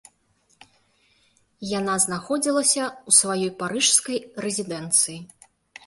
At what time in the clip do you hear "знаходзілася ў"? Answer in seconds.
2.07-3.21